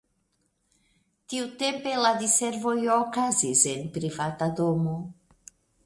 [1.33, 5.01] Tiutempe la diservoj okazis en privata domo.